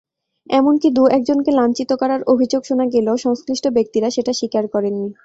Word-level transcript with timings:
এমনকি 0.49 0.87
দু-একজনকে 0.91 1.51
লাঞ্ছিত 1.51 1.91
করার 1.93 2.21
অভিযোগ 2.27 2.61
শোনা 2.65 2.85
গেলেও 2.93 3.15
সংশ্লিষ্ট 3.17 3.65
ব্যক্তিরা 3.67 4.07
সেটা 4.09 4.31
স্বীকার 4.33 4.63
করেননি। 4.67 5.09